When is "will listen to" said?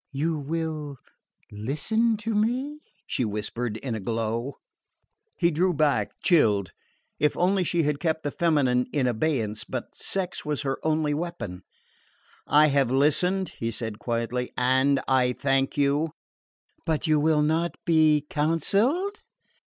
0.39-2.33